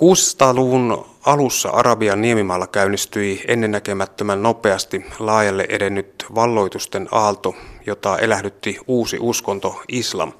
[0.00, 7.54] 600-luvun alussa Arabian niemimaalla käynnistyi ennennäkemättömän nopeasti laajalle edennyt valloitusten aalto,
[7.86, 10.32] jota elähdytti uusi uskonto islam.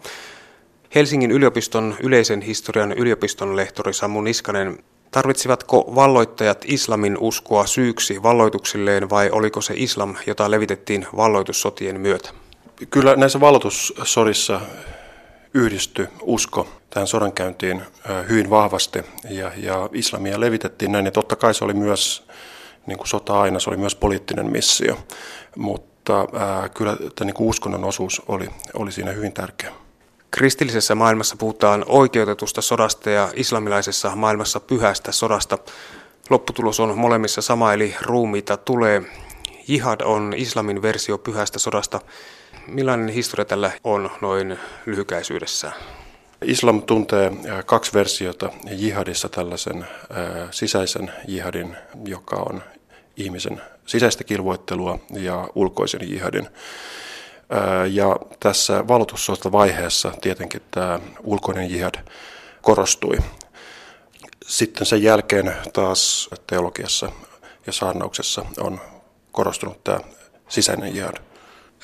[0.95, 4.79] Helsingin yliopiston yleisen historian yliopiston lehtori Samu Niskanen,
[5.11, 12.31] tarvitsivatko valloittajat islamin uskoa syyksi valloituksilleen vai oliko se islam, jota levitettiin valloitussotien myötä?
[12.91, 14.61] Kyllä näissä valloitussodissa
[15.55, 17.83] yhdistyi usko tähän sodankäyntiin
[18.29, 21.05] hyvin vahvasti ja, ja islamia levitettiin näin.
[21.05, 22.27] Ja totta kai se oli myös,
[22.87, 24.99] niin kuin sota aina, se oli myös poliittinen missio,
[25.57, 29.73] mutta ää, kyllä tämä niin kuin uskonnon osuus oli, oli siinä hyvin tärkeä.
[30.31, 35.59] Kristillisessä maailmassa puhutaan oikeutetusta sodasta ja islamilaisessa maailmassa pyhästä sodasta.
[36.31, 39.03] Lopputulos on molemmissa sama, eli ruumiita tulee.
[39.69, 42.01] Jihad on islamin versio pyhästä sodasta.
[42.71, 45.75] Millainen historia tällä on noin lyhykäisyydessään?
[46.45, 47.33] Islam tuntee
[47.67, 49.87] kaksi versiota jihadissa tällaisen
[50.51, 52.63] sisäisen jihadin, joka on
[53.17, 56.49] ihmisen sisäistä kilvoittelua ja ulkoisen jihadin.
[57.91, 61.95] Ja tässä valotussota-vaiheessa tietenkin tämä ulkoinen jihad
[62.63, 63.19] korostui.
[64.47, 67.13] Sitten sen jälkeen taas teologiassa
[67.67, 68.81] ja saarnauksessa on
[69.33, 70.01] korostunut tämä
[70.49, 71.30] sisäinen jihad.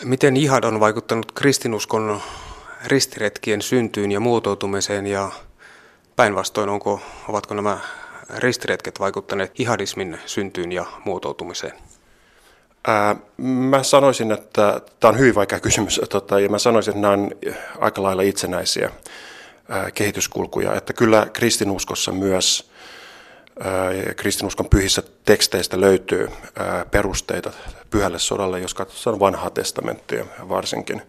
[0.04, 2.20] Miten jihad on vaikuttanut kristinuskon
[2.84, 5.30] ristiretkien syntyyn ja muotoutumiseen ja
[6.16, 7.78] päinvastoin onko, ovatko nämä
[8.36, 11.72] ristiretket vaikuttaneet jihadismin syntyyn ja muotoutumiseen?
[12.86, 17.12] Ää, mä sanoisin, että tämä on hyvin vaikea kysymys tota, ja mä sanoisin, että nämä
[17.12, 17.30] on
[17.80, 18.90] aika lailla itsenäisiä
[19.68, 20.74] ää, kehityskulkuja.
[20.74, 22.70] Että kyllä kristinuskossa myös
[24.16, 26.30] kristinuskon pyhissä teksteistä löytyy
[26.90, 27.52] perusteita
[27.90, 31.02] pyhälle sodalle, jos katsotaan vanhaa testamenttia varsinkin.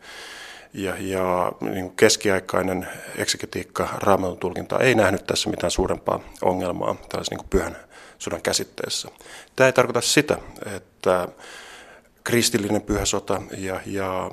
[0.74, 7.50] Ja, ja niin keskiaikainen eksegetiikka, raamatun tulkinta ei nähnyt tässä mitään suurempaa ongelmaa tällaisen niin
[7.50, 7.78] pyhän
[8.18, 9.10] sodan käsitteessä.
[9.56, 10.38] Tämä ei tarkoita sitä,
[10.76, 11.28] että
[12.24, 14.32] kristillinen pyhä sota ja, ja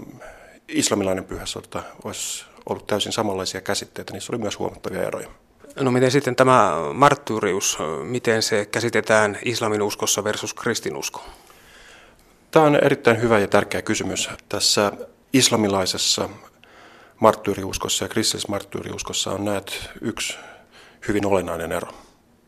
[0.68, 5.28] islamilainen pyhä sota olisi ollut täysin samanlaisia käsitteitä, niissä oli myös huomattavia eroja.
[5.80, 11.24] No miten sitten tämä marttyyrius, miten se käsitetään islamin uskossa versus kristinusko?
[12.50, 14.30] Tämä on erittäin hyvä ja tärkeä kysymys.
[14.48, 14.92] Tässä
[15.32, 16.28] islamilaisessa
[17.20, 20.36] marttyyriuskossa ja kristillisessä marttyyriuskossa on näet yksi
[21.08, 21.88] hyvin olennainen ero.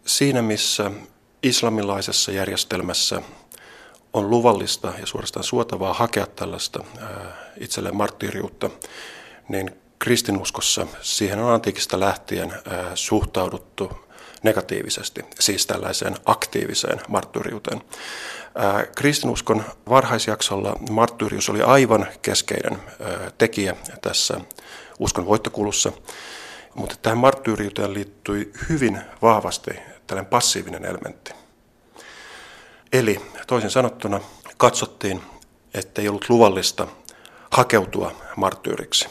[0.04, 0.91] Siinä missä
[1.42, 3.22] islamilaisessa järjestelmässä
[4.12, 6.84] on luvallista ja suorastaan suotavaa hakea tällaista
[7.60, 8.70] itselleen marttyyriutta,
[9.48, 12.53] niin kristinuskossa siihen on antiikista lähtien
[12.95, 14.07] suhtauduttu
[14.43, 17.83] negatiivisesti, siis tällaiseen aktiiviseen marttyyriuteen.
[18.97, 22.83] Kristinuskon varhaisjaksolla marttyyrius oli aivan keskeinen
[23.39, 24.41] tekijä tässä
[24.99, 25.93] uskon voittokulussa,
[26.75, 29.71] mutta tähän marttyyriuteen liittyi hyvin vahvasti
[30.07, 31.33] tällainen passiivinen elementti.
[32.93, 34.21] Eli toisin sanottuna
[34.57, 35.23] katsottiin,
[35.75, 36.87] että ei ollut luvallista
[37.51, 39.09] hakeutua marttyyriksi.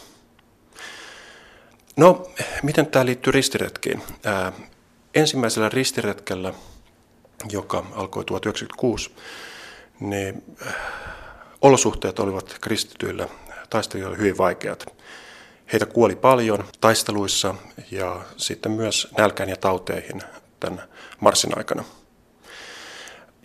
[1.95, 2.28] No,
[2.63, 4.01] miten tämä liittyy ristiretkiin?
[4.25, 4.51] Ää,
[5.13, 6.53] ensimmäisellä ristiretkellä,
[7.51, 9.11] joka alkoi 1996,
[10.00, 10.44] niin
[11.61, 13.28] olosuhteet olivat kristityillä
[13.69, 14.85] taistelijoilla hyvin vaikeat.
[15.73, 17.55] Heitä kuoli paljon taisteluissa
[17.91, 20.22] ja sitten myös nälkään ja tauteihin
[20.59, 20.84] tämän
[21.19, 21.84] marssin aikana.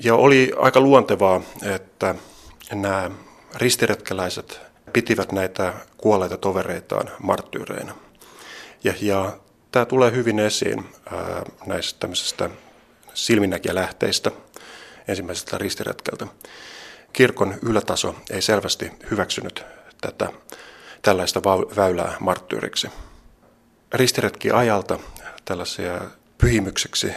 [0.05, 2.15] Ja oli aika luontevaa, että
[2.73, 3.11] nämä
[3.55, 4.61] ristiretkeläiset
[4.93, 7.95] pitivät näitä kuolleita tovereitaan marttyyreina–
[8.85, 9.37] ja, ja
[9.73, 12.51] tämä tulee hyvin esiin ää, näistä tämmöisistä
[13.15, 14.31] silminnäkijälähteistä
[15.09, 16.27] ensimmäiseltä ristiretkeltä.
[17.13, 19.65] Kirkon ylätaso ei selvästi hyväksynyt
[20.01, 20.29] tätä
[21.03, 21.43] tällaista
[21.77, 22.89] väylää marttyyriksi.
[23.95, 24.99] Ristiretki ajalta
[25.45, 26.01] tällaisia
[26.39, 27.13] pyhimykseksi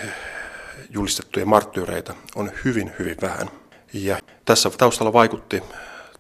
[0.90, 3.50] julistettuja marttyyreitä on hyvin, hyvin vähän.
[3.94, 5.64] Ja tässä taustalla vaikutti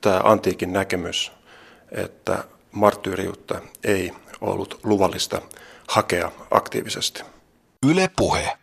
[0.02, 1.32] tämä antiikin näkemys,
[1.92, 5.42] että marttyyriutta ei ollut luvallista
[5.88, 7.24] hakea aktiivisesti.
[7.90, 8.58] Yle Puhe.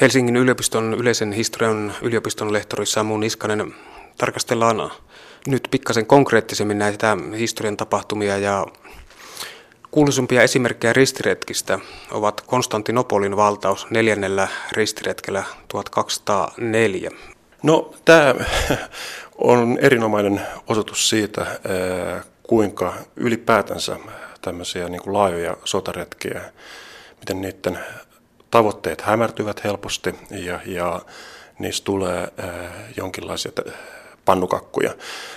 [0.00, 3.74] Helsingin yliopiston yleisen historian yliopiston lehtori Samu Niskanen
[4.18, 4.90] tarkastellaan
[5.46, 8.66] nyt pikkasen konkreettisemmin näitä historian tapahtumia ja
[9.90, 11.78] kuuluisimpia esimerkkejä ristiretkistä
[12.10, 17.10] ovat Konstantinopolin valtaus neljännellä ristiretkellä 1204.
[17.62, 18.34] No tämä
[19.38, 21.60] on erinomainen osoitus siitä,
[22.42, 23.96] kuinka ylipäätänsä
[24.42, 26.40] tämmöisiä niin kuin laajoja sotaretkiä,
[27.20, 27.78] miten niiden
[28.50, 31.00] tavoitteet hämärtyvät helposti ja, ja
[31.58, 32.54] niistä tulee äh,
[32.96, 33.52] jonkinlaisia
[34.24, 34.94] pannukakkuja.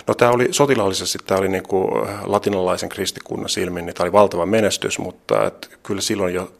[0.07, 1.87] No tämä oli sotilaallisesti, tämä oli niin kuin
[2.23, 6.51] latinalaisen kristikunnan silmin, niin tämä oli valtava menestys, mutta et kyllä silloin jo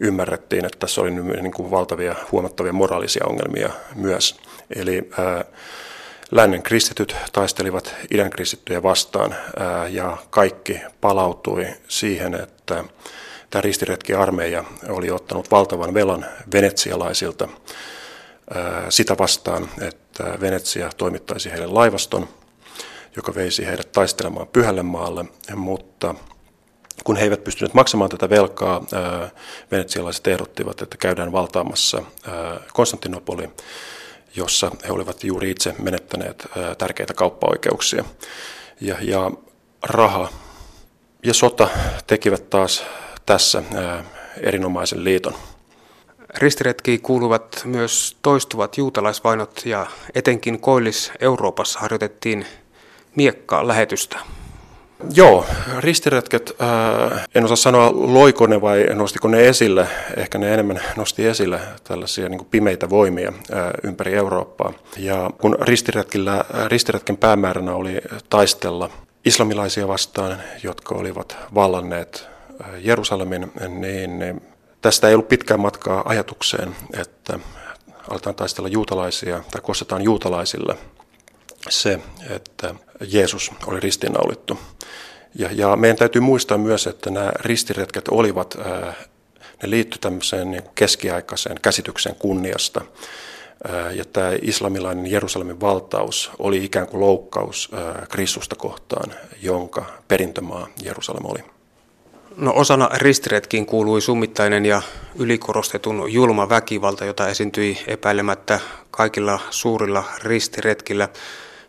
[0.00, 4.36] ymmärrettiin, että tässä oli niin kuin valtavia, huomattavia moraalisia ongelmia myös.
[4.76, 5.44] Eli ää,
[6.30, 9.34] lännen kristityt taistelivat idän kristittyjä vastaan
[9.90, 12.84] ja kaikki palautui siihen, että
[13.50, 17.48] tämä ristiretki-armeija oli ottanut valtavan velan venetsialaisilta
[18.88, 22.28] sitä vastaan, että Venetsia toimittaisi heille laivaston,
[23.16, 25.24] joka veisi heidät taistelemaan Pyhälle maalle,
[25.54, 26.14] mutta
[27.04, 28.84] kun he eivät pystyneet maksamaan tätä velkaa,
[29.70, 32.02] venetsialaiset ehdottivat, että käydään valtaamassa
[32.72, 33.50] Konstantinopoli,
[34.36, 36.46] jossa he olivat juuri itse menettäneet
[36.78, 38.04] tärkeitä kauppaoikeuksia.
[38.80, 39.30] Ja, ja
[39.82, 40.28] raha
[41.22, 41.68] ja sota
[42.06, 42.84] tekivät taas
[43.26, 43.62] tässä
[44.40, 45.34] erinomaisen liiton.
[46.34, 52.46] Ristiretkiin kuuluvat myös toistuvat juutalaisvainot ja etenkin Koillis-Euroopassa harjoitettiin
[53.16, 54.18] miekkaa lähetystä.
[55.14, 55.46] Joo,
[55.78, 61.26] ristiretket, äh, en osaa sanoa loiko ne vai nostiko ne esille, ehkä ne enemmän nosti
[61.26, 64.72] esille tällaisia niin pimeitä voimia äh, ympäri Eurooppaa.
[64.98, 68.00] Ja kun ristiretkillä, äh, ristiretken päämääränä oli
[68.30, 68.90] taistella
[69.24, 72.28] islamilaisia vastaan, jotka olivat vallanneet
[72.60, 74.42] äh, Jerusalemin, niin, niin
[74.82, 77.38] tästä ei ollut pitkään matkaa ajatukseen, että
[78.10, 80.76] aletaan taistella juutalaisia tai kostetaan juutalaisille
[81.68, 82.00] se,
[82.30, 84.58] että Jeesus oli ristiinnaulittu.
[85.38, 88.56] Ja, ja meidän täytyy muistaa myös, että nämä ristiretket olivat,
[89.62, 92.80] ne liittyivät tämmöiseen niin keskiaikaiseen käsitykseen kunniasta.
[93.94, 97.70] Ja tämä islamilainen Jerusalemin valtaus oli ikään kuin loukkaus
[98.10, 101.44] Kristusta kohtaan, jonka perintömaa Jerusalem oli.
[102.36, 104.82] No osana ristiretkiin kuului summittainen ja
[105.16, 108.60] ylikorostetun julma väkivalta, jota esiintyi epäilemättä
[108.90, 111.08] kaikilla suurilla ristiretkillä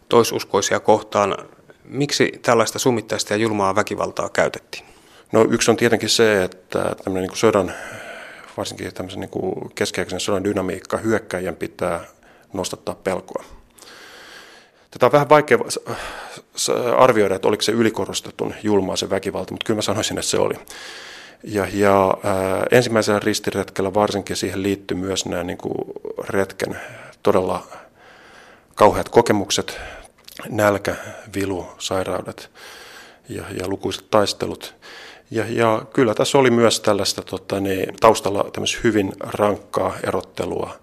[0.09, 1.37] toisuskoisia kohtaan.
[1.83, 4.85] Miksi tällaista summittaista ja julmaa väkivaltaa käytettiin?
[5.31, 7.73] No yksi on tietenkin se, että tämmöinen niin kuin sodan,
[8.57, 12.05] varsinkin tämmöisen niin keskiaikaisen sodan dynamiikka, hyökkäjän pitää
[12.53, 13.43] nostattaa pelkoa.
[14.91, 15.57] Tätä on vähän vaikea
[16.97, 20.55] arvioida, että oliko se ylikorostetun julmaa se väkivalta, mutta kyllä mä sanoisin, että se oli.
[21.43, 22.17] Ja, ja
[22.71, 25.75] ensimmäisellä ristiretkellä varsinkin siihen liittyy myös nämä niin kuin
[26.29, 26.79] retken
[27.23, 27.67] todella
[28.75, 29.79] kauheat kokemukset,
[30.49, 30.95] nälkä,
[31.35, 32.51] vilu, sairaudet
[33.29, 34.75] ja, ja lukuiset taistelut.
[35.31, 38.51] Ja, ja kyllä tässä oli myös tällaista tota, niin, taustalla
[38.83, 40.77] hyvin rankkaa erottelua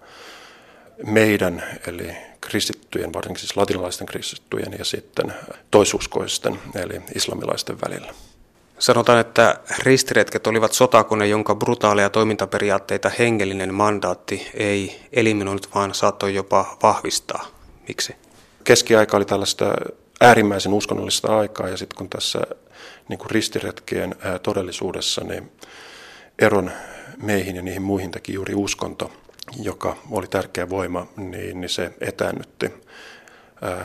[1.05, 5.33] meidän, eli kristittyjen, varsinkin siis latinalaisten kristittyjen ja sitten
[5.71, 8.13] toisuskoisten, eli islamilaisten välillä.
[8.79, 16.77] Sanotaan, että ristiretket olivat sotakone, jonka brutaaleja toimintaperiaatteita hengellinen mandaatti ei eliminoinut, vaan saattoi jopa
[16.83, 17.52] vahvistaa.
[17.87, 18.15] Miksi?
[18.63, 19.73] Keskiaika oli tällaista
[20.21, 22.41] äärimmäisen uskonnollista aikaa ja sitten kun tässä
[23.09, 25.51] niin kuin ristiretkien todellisuudessa niin
[26.39, 26.71] eron
[27.21, 29.11] meihin ja niihin muihin teki juuri uskonto,
[29.61, 32.73] joka oli tärkeä voima, niin, niin se etäännytti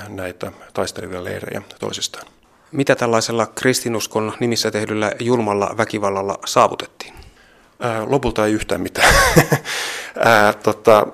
[0.08, 2.26] näitä taistelevia leirejä toisistaan.
[2.72, 7.14] Mitä tällaisella kristinuskon nimissä tehdyllä julmalla väkivallalla saavutettiin?
[8.06, 9.14] lopulta ei yhtään mitään.
[10.24, 11.06] Ää, tota,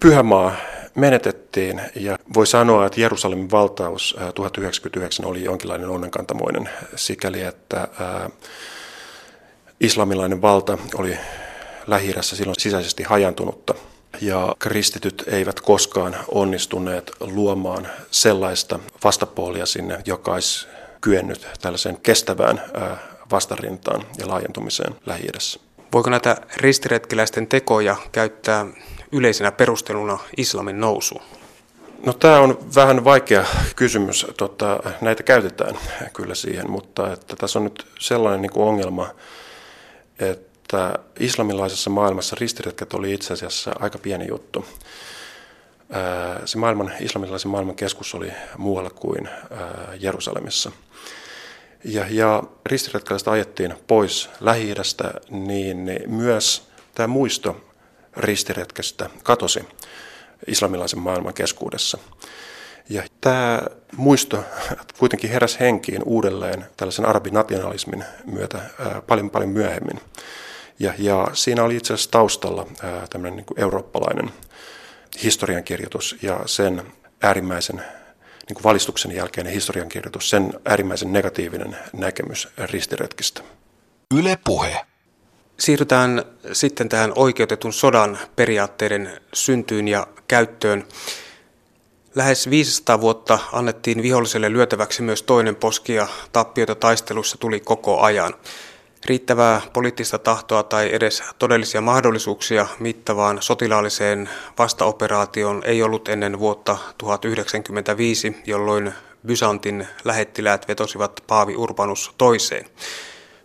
[0.00, 0.56] Pyhämaa
[0.94, 7.88] menetettiin ja voi sanoa, että Jerusalemin valtaus 1099 oli jonkinlainen onnenkantamoinen sikäli, että
[9.80, 11.18] islamilainen valta oli
[11.86, 13.74] lähi silloin sisäisesti hajantunutta
[14.20, 20.68] ja kristityt eivät koskaan onnistuneet luomaan sellaista vastapuolia sinne, joka olisi
[21.00, 22.62] kyennyt tällaiseen kestävään
[23.30, 25.28] vastarintaan ja laajentumiseen lähi.
[25.92, 28.66] Voiko näitä ristiretkiläisten tekoja käyttää
[29.12, 31.22] yleisenä perusteluna islamin nousuun?
[32.06, 33.44] No tämä on vähän vaikea
[33.76, 34.26] kysymys.
[34.36, 35.78] Tota, näitä käytetään
[36.12, 39.08] kyllä siihen, mutta että tässä on nyt sellainen niin kuin ongelma,
[40.18, 44.64] että islamilaisessa maailmassa ristiretket oli itse asiassa aika pieni juttu.
[46.44, 49.28] Se maailman, islamilaisen maailman keskus oli muualla kuin
[50.00, 50.72] Jerusalemissa.
[51.84, 54.74] Ja, ja ristiretkeläiset ajettiin pois lähi
[55.30, 57.69] niin myös tämä muisto
[58.16, 59.68] ristiretkestä katosi
[60.46, 61.98] islamilaisen maailman keskuudessa.
[62.88, 63.62] Ja tämä
[63.96, 64.44] muisto
[64.98, 68.58] kuitenkin heräsi henkiin uudelleen tällaisen arabinationalismin myötä
[69.06, 70.00] paljon paljon myöhemmin.
[70.78, 72.66] Ja, ja siinä oli itse asiassa taustalla
[73.10, 74.30] tämmöinen niin eurooppalainen
[75.22, 76.82] historiankirjoitus ja sen
[77.22, 77.76] äärimmäisen
[78.48, 83.42] niin kuin valistuksen jälkeinen historiankirjoitus, sen äärimmäisen negatiivinen näkemys ristiretkistä.
[84.14, 84.86] Yle puhe.
[85.60, 90.84] Siirrytään sitten tähän oikeutetun sodan periaatteiden syntyyn ja käyttöön.
[92.14, 98.34] Lähes 500 vuotta annettiin viholliselle lyötäväksi myös toinen poski ja tappioita taistelussa tuli koko ajan.
[99.06, 108.36] Riittävää poliittista tahtoa tai edes todellisia mahdollisuuksia mittavaan sotilaalliseen vastaoperaatioon ei ollut ennen vuotta 1095,
[108.46, 108.92] jolloin
[109.26, 112.66] Byzantin lähettiläät vetosivat Paavi Urbanus toiseen.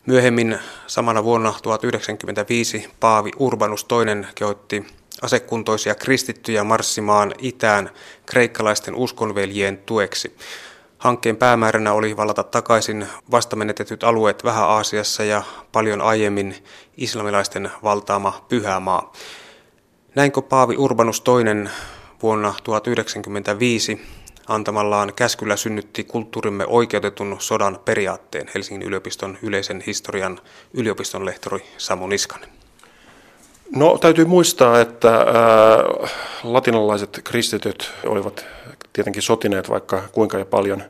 [0.05, 4.85] Myöhemmin samana vuonna 1095 Paavi Urbanus II kehotti
[5.21, 7.89] asekuntoisia kristittyjä marssimaan itään
[8.25, 10.35] kreikkalaisten uskonveljien tueksi.
[10.97, 16.55] Hankkeen päämääränä oli vallata takaisin vastamenetetyt alueet Vähä-Aasiassa ja paljon aiemmin
[16.97, 19.13] islamilaisten valtaama Pyhämaa.
[20.15, 21.69] Näinkö Paavi Urbanus II
[22.21, 24.01] vuonna 1995
[24.47, 30.39] antamallaan käskyllä synnytti kulttuurimme oikeutetun sodan periaatteen Helsingin yliopiston yleisen historian
[30.73, 32.49] yliopiston lehtori Samu Niskanen.
[33.75, 35.25] No täytyy muistaa, että ää,
[36.43, 38.45] latinalaiset kristityt olivat
[38.93, 40.83] tietenkin sotineet vaikka kuinka ja paljon,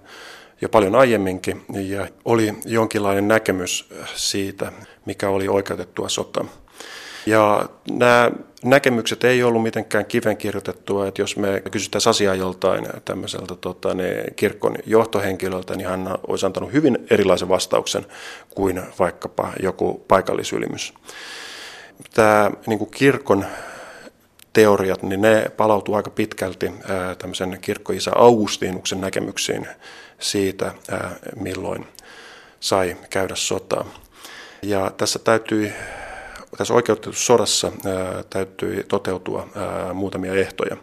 [0.62, 4.72] jo paljon aiemminkin, ja oli jonkinlainen näkemys siitä,
[5.06, 6.46] mikä oli oikeutettua sotaa.
[7.26, 8.32] Ja nämä
[8.70, 14.24] näkemykset ei ollut mitenkään kiven kirjoitettua, että jos me kysyttäisiin asiaa joltain tämmöiseltä tota, ne
[14.36, 18.06] kirkon johtohenkilöltä, niin hän olisi antanut hyvin erilaisen vastauksen
[18.50, 20.94] kuin vaikkapa joku paikallisylimys.
[22.14, 23.46] Tämä niin kuin kirkon
[24.54, 26.72] teoriat, niin ne palautuu aika pitkälti
[27.18, 29.68] tämmöisen kirkkoisä Augustinuksen näkemyksiin
[30.20, 30.72] siitä,
[31.36, 31.88] milloin
[32.60, 33.86] sai käydä sotaa.
[34.62, 35.74] Ja tässä täytyy
[36.58, 37.72] tässä oikeutetussa sodassa
[38.30, 39.48] täytyy toteutua
[39.94, 40.78] muutamia ehtoja.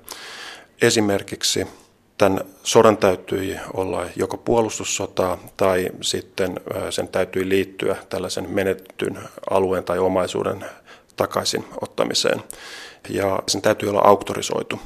[0.83, 1.67] Esimerkiksi
[2.19, 6.61] tämän sodan täytyi olla joko puolustussota tai sitten
[6.91, 9.19] sen täytyy liittyä tällaisen menettyn
[9.51, 10.65] alueen tai omaisuuden
[11.17, 12.43] takaisin ottamiseen.
[13.09, 14.81] Ja sen täytyy olla auktorisoitu.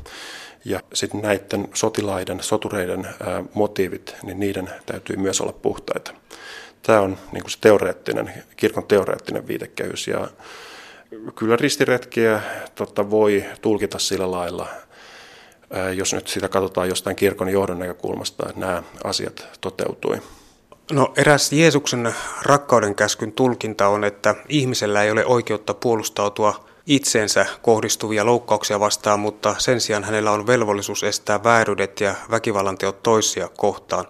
[0.65, 6.13] Ja sitten näiden sotilaiden, sotureiden ää, motiivit, niin niiden täytyy myös olla puhtaita.
[6.83, 10.09] Tämä on niin se teoreettinen, kirkon teoreettinen viitekehys.
[10.09, 10.29] Ja
[11.35, 12.41] kyllä ristiretkiä
[12.75, 14.69] tota, voi tulkita sillä lailla,
[15.97, 20.23] jos nyt sitä katsotaan jostain kirkon johdon näkökulmasta, että nämä asiat toteutui.
[20.93, 28.27] No eräs Jeesuksen rakkauden käskyn tulkinta on, että ihmisellä ei ole oikeutta puolustautua itseensä kohdistuvia
[28.27, 34.05] loukkauksia vastaan, mutta sen sijaan hänellä on velvollisuus estää vääryydet ja väkivallanteot toisia kohtaan.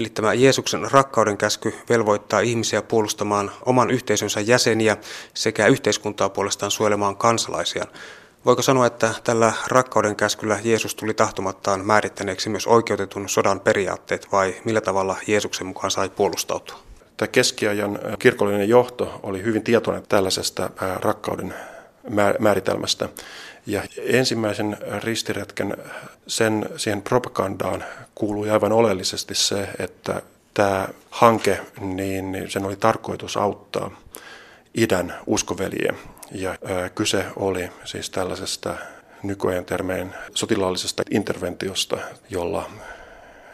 [0.00, 4.96] Eli tämä Jeesuksen rakkauden käsky velvoittaa ihmisiä puolustamaan oman yhteisönsä jäseniä
[5.34, 7.88] sekä yhteiskuntaa puolestaan suojelemaan kansalaisiaan.
[8.44, 14.54] Voiko sanoa, että tällä rakkauden käskyllä Jeesus tuli tahtomattaan määrittäneeksi myös oikeutetun sodan periaatteet vai
[14.64, 16.78] millä tavalla Jeesuksen mukaan sai puolustautua?
[17.16, 20.70] Tämä keskiajan kirkollinen johto oli hyvin tietoinen tällaisesta
[21.00, 21.54] rakkauden
[22.38, 23.08] määritelmästä.
[23.66, 25.76] Ja ensimmäisen ristiretken
[26.26, 30.22] sen, siihen propagandaan kuului aivan oleellisesti se, että
[30.54, 33.90] tämä hanke, niin sen oli tarkoitus auttaa
[34.74, 35.94] idän uskoveliä.
[36.32, 36.58] Ja
[36.94, 38.74] kyse oli siis tällaisesta
[39.22, 41.98] nykyajan termeen sotilaallisesta interventiosta,
[42.30, 42.70] jolla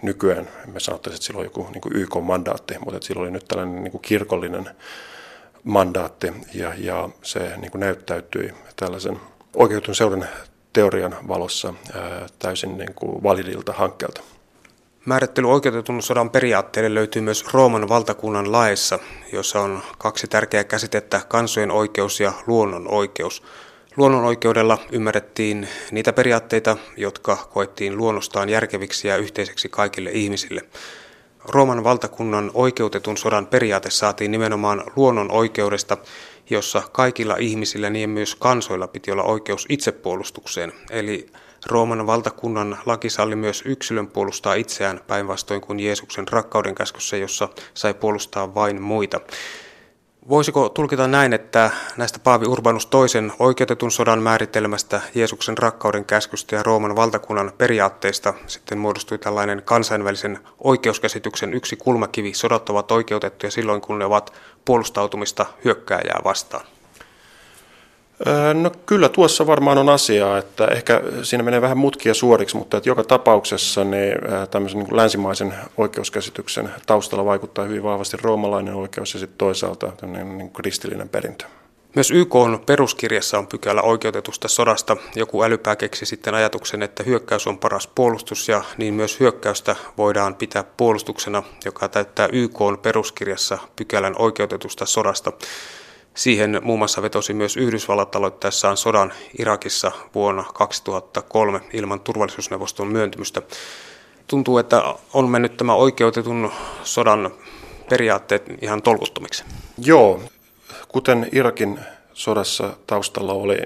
[0.02, 4.00] nykyään me sanottaisiin, että sillä on joku niin YK-mandaatti, mutta sillä oli nyt tällainen niin
[4.02, 4.70] kirkollinen
[5.66, 9.20] mandaatti ja, ja se niin kuin näyttäytyi tällaisen
[9.56, 10.28] oikeutun seuran
[10.72, 14.20] teorian valossa ää, täysin niin kuin validilta hankkeelta.
[15.04, 18.98] Määrittely oikeutetun sodan periaatteelle löytyy myös Rooman valtakunnan laissa,
[19.32, 23.42] jossa on kaksi tärkeää käsitettä, kansojen oikeus ja luonnon oikeus.
[23.96, 30.62] Luonnon oikeudella ymmärrettiin niitä periaatteita, jotka koettiin luonnostaan järkeviksi ja yhteiseksi kaikille ihmisille.
[31.48, 35.96] Rooman valtakunnan oikeutetun sodan periaate saatiin nimenomaan luonnon oikeudesta,
[36.50, 40.72] jossa kaikilla ihmisillä, niin myös kansoilla, piti olla oikeus itsepuolustukseen.
[40.90, 41.26] Eli
[41.66, 47.94] Rooman valtakunnan laki salli myös yksilön puolustaa itseään päinvastoin kuin Jeesuksen rakkauden käskyssä, jossa sai
[47.94, 49.20] puolustaa vain muita.
[50.28, 56.62] Voisiko tulkita näin, että näistä Paavi Urbanus toisen oikeutetun sodan määritelmästä, Jeesuksen rakkauden käskystä ja
[56.62, 62.34] Rooman valtakunnan periaatteista sitten muodostui tällainen kansainvälisen oikeuskäsityksen yksi kulmakivi.
[62.34, 64.32] Sodat ovat oikeutettuja silloin, kun ne ovat
[64.64, 66.66] puolustautumista hyökkääjää vastaan.
[68.54, 72.88] No kyllä tuossa varmaan on asiaa, että ehkä siinä menee vähän mutkia suoriksi, mutta että
[72.88, 74.18] joka tapauksessa niin
[74.50, 81.08] tämmöisen niin länsimaisen oikeuskäsityksen taustalla vaikuttaa hyvin vahvasti roomalainen oikeus ja sitten toisaalta niin kristillinen
[81.08, 81.44] perintö.
[81.94, 84.96] Myös YK on peruskirjassa on pykälä oikeutetusta sodasta.
[85.14, 90.34] Joku älypää keksi sitten ajatuksen, että hyökkäys on paras puolustus ja niin myös hyökkäystä voidaan
[90.34, 95.32] pitää puolustuksena, joka täyttää YK on peruskirjassa pykälän oikeutetusta sodasta.
[96.16, 103.42] Siihen muun muassa vetosi myös Yhdysvallat aloittaessaan sodan Irakissa vuonna 2003 ilman turvallisuusneuvoston myöntymystä.
[104.26, 104.82] Tuntuu, että
[105.12, 107.30] on mennyt tämä oikeutetun sodan
[107.88, 109.44] periaatteet ihan tolkuttomiksi.
[109.78, 110.22] Joo,
[110.88, 111.78] kuten Irakin
[112.12, 113.58] sodassa taustalla oli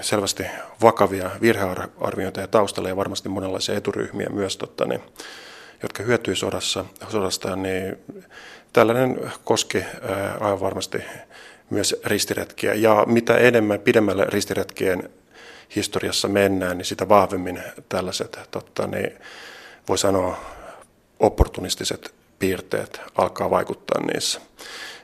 [0.00, 0.42] selvästi
[0.82, 5.00] vakavia virhearviointeja taustalla ja varmasti monenlaisia eturyhmiä myös, totta, niin,
[5.82, 7.96] jotka hyötyi sodassa, sodasta, niin
[8.72, 10.98] tällainen koski ää, aivan varmasti
[11.70, 12.74] myös ristiretkiä.
[12.74, 15.10] Ja mitä enemmän pidemmälle ristiretkien
[15.76, 19.10] historiassa mennään, niin sitä vahvemmin tällaiset, totta, niin
[19.88, 20.40] voi sanoa,
[21.20, 24.40] opportunistiset piirteet alkaa vaikuttaa niissä.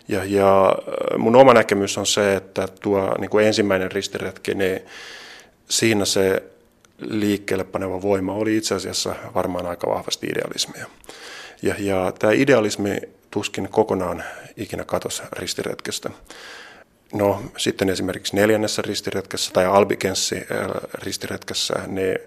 [0.08, 0.76] Ja, ja
[1.18, 4.80] mun oma näkemys on se, että tuo niin kuin ensimmäinen ristiretki, niin
[5.68, 6.42] siinä se
[6.98, 10.86] liikkeelle paneva voima oli itse asiassa varmaan aika vahvasti idealismia.
[11.62, 12.96] Ja, ja tämä idealismi
[13.36, 14.24] tuskin kokonaan
[14.56, 16.10] ikinä katosi ristiretkestä.
[17.12, 22.18] No sitten esimerkiksi neljännessä ristiretkessä tai Albikenssi äh, ristiretkessä, niin,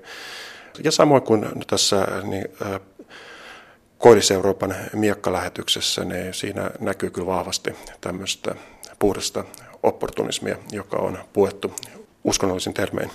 [0.84, 2.82] ja samoin kuin tässä niin, äh,
[3.98, 8.56] Koillis-Euroopan miekkalähetyksessä, niin siinä näkyy kyllä vahvasti tämmöistä
[9.00, 9.46] puhdasta
[9.84, 11.76] opportunismia, joka on puettu
[12.24, 13.12] uskonnollisin termein.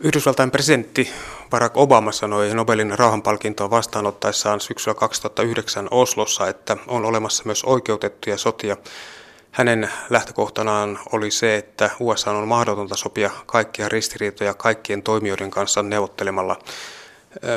[0.00, 1.10] Yhdysvaltain presidentti
[1.50, 8.76] Barack Obama sanoi Nobelin rauhanpalkintoa vastaanottaessaan syksyllä 2009 Oslossa, että on olemassa myös oikeutettuja sotia.
[9.50, 16.58] Hänen lähtökohtanaan oli se, että USA on mahdotonta sopia kaikkia ristiriitoja kaikkien toimijoiden kanssa neuvottelemalla.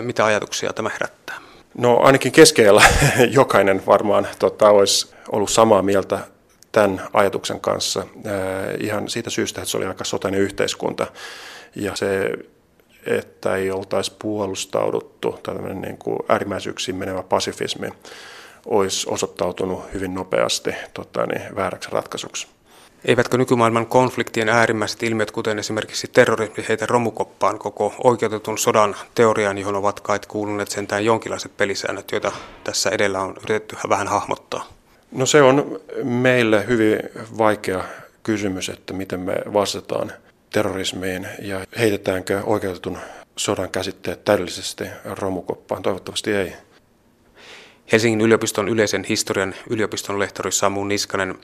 [0.01, 1.35] Mitä ajatuksia tämä herättää?
[1.77, 2.81] No ainakin keskellä
[3.29, 6.19] jokainen varmaan tota, olisi ollut samaa mieltä
[6.75, 8.05] tämän ajatuksen kanssa
[8.79, 11.07] ihan siitä syystä, että se oli aika sotainen yhteiskunta
[11.75, 12.31] ja se,
[13.05, 17.89] että ei oltaisi puolustauduttu, tämmöinen niin kuin äärimmäisyyksiin menevä pasifismi
[18.65, 22.47] olisi osoittautunut hyvin nopeasti tota, niin, vääräksi ratkaisuksi.
[23.05, 29.75] Eivätkö nykymaailman konfliktien äärimmäiset ilmiöt, kuten esimerkiksi terrorismi heitä romukoppaan koko oikeutetun sodan teorian, johon
[29.75, 32.31] ovat kai kuuluneet sentään jonkinlaiset pelisäännöt, joita
[32.63, 34.74] tässä edellä on yritetty vähän hahmottaa?
[35.15, 36.99] No se on meille hyvin
[37.37, 37.83] vaikea
[38.23, 40.11] kysymys, että miten me vastataan
[40.53, 42.97] terrorismiin ja heitetäänkö oikeutetun
[43.35, 45.83] sodan käsitteet täydellisesti romukoppaan.
[45.83, 46.53] Toivottavasti ei.
[47.91, 51.35] Helsingin yliopiston yleisen historian yliopiston lehtori Samu Niskanen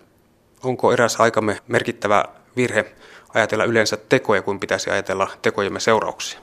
[0.64, 2.86] onko eräs aikamme merkittävä virhe
[3.34, 6.40] ajatella yleensä tekoja kuin pitäisi ajatella tekojemme seurauksia?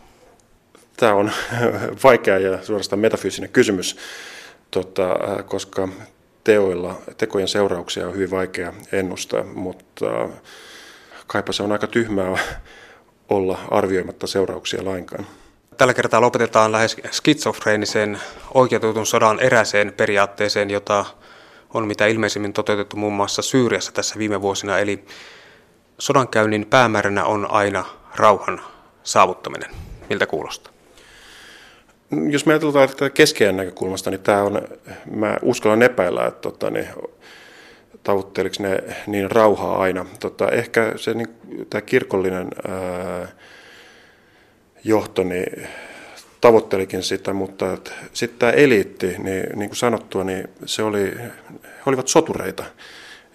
[0.96, 1.30] Tämä on
[2.04, 3.96] vaikea ja suorastaan metafyysinen kysymys,
[4.70, 5.88] tota, koska
[6.48, 10.28] teoilla, tekojen seurauksia on hyvin vaikea ennustaa, mutta
[11.26, 12.38] kaipa se on aika tyhmää
[13.36, 15.26] olla arvioimatta seurauksia lainkaan.
[15.76, 18.20] Tällä kertaa lopetetaan lähes skitsofreenisen
[18.54, 21.04] oikeutetun sodan eräseen periaatteeseen, jota
[21.74, 25.04] on mitä ilmeisimmin toteutettu muun muassa Syyriassa tässä viime vuosina, eli
[25.98, 27.84] sodankäynnin päämääränä on aina
[28.16, 28.60] rauhan
[29.02, 29.70] saavuttaminen.
[30.10, 30.77] Miltä kuulostaa?
[32.30, 34.62] Jos me ajatellaan tätä keskeinen näkökulmasta, niin tämä on,
[35.10, 36.88] mä uskallan epäillä, että tota, niin,
[38.02, 40.06] tavoitteliko ne niin rauhaa aina.
[40.20, 41.28] Tota, ehkä se, niin,
[41.70, 43.28] tämä kirkollinen ää,
[44.84, 45.68] johto, niin
[46.40, 47.78] tavoittelikin sitä, mutta
[48.12, 51.14] sitten tämä eliitti, niin, niin kuin sanottua, niin se oli,
[51.64, 52.64] he olivat sotureita.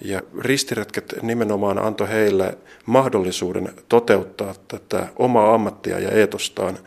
[0.02, 6.80] Ja ristiretket nimenomaan antoi heille mahdollisuuden toteuttaa tätä omaa ammattia ja eetostaan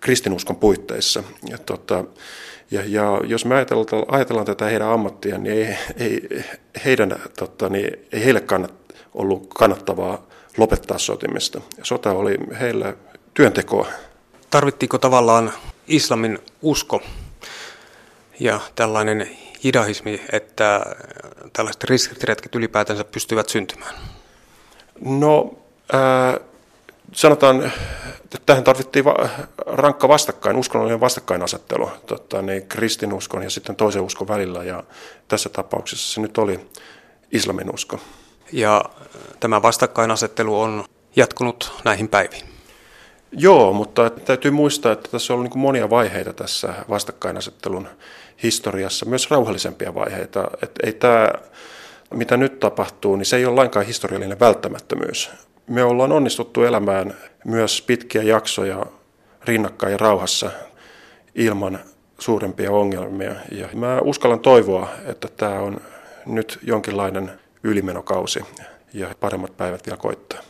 [0.00, 1.22] kristinuskon puitteissa.
[1.48, 2.04] Ja, tota,
[2.70, 6.44] ja, ja jos me ajatellaan, ajatellaan tätä heidän ammattia, niin ei, ei,
[6.84, 8.74] heidän, tota, niin ei heille kannat,
[9.14, 11.60] ollut kannattavaa lopettaa sotimista.
[11.82, 12.96] Sota oli heille
[13.34, 13.86] työntekoa
[14.50, 15.52] tarvittiinko tavallaan
[15.86, 17.02] islamin usko
[18.40, 19.30] ja tällainen
[19.62, 20.86] jidahismi, että
[21.52, 23.94] tällaiset riskiretket ylipäätänsä pystyvät syntymään?
[25.00, 25.58] No,
[25.94, 26.49] äh,
[27.12, 27.72] sanotaan,
[28.24, 29.28] että tähän tarvittiin va-
[29.66, 34.84] rankka vastakkain, uskonnollinen vastakkainasettelu tota, niin kristinuskon ja sitten toisen uskon välillä, ja
[35.28, 36.60] tässä tapauksessa se nyt oli
[37.32, 37.98] islamin usko.
[38.52, 38.84] Ja
[39.40, 40.84] tämä vastakkainasettelu on
[41.16, 42.44] jatkunut näihin päiviin.
[43.32, 47.88] Joo, mutta täytyy muistaa, että tässä on ollut niin monia vaiheita tässä vastakkainasettelun
[48.42, 50.50] historiassa, myös rauhallisempia vaiheita.
[50.62, 51.28] Että ei tämä,
[52.14, 55.30] mitä nyt tapahtuu, niin se ei ole lainkaan historiallinen välttämättömyys.
[55.66, 58.86] Me ollaan onnistuttu elämään myös pitkiä jaksoja
[59.44, 60.50] rinnakkain ja rauhassa
[61.34, 61.78] ilman
[62.18, 63.34] suurempia ongelmia.
[63.50, 65.80] Ja mä uskallan toivoa, että tämä on
[66.26, 68.44] nyt jonkinlainen ylimenokausi
[68.92, 70.49] ja paremmat päivät vielä koittaa.